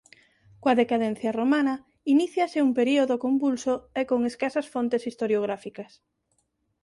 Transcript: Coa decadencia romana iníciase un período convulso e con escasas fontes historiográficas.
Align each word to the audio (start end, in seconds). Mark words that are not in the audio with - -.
Coa 0.61 0.77
decadencia 0.81 1.35
romana 1.39 1.73
iníciase 2.13 2.63
un 2.67 2.71
período 2.79 3.15
convulso 3.25 3.73
e 3.99 4.01
con 4.09 4.19
escasas 4.31 4.67
fontes 4.73 5.03
historiográficas. 5.09 5.91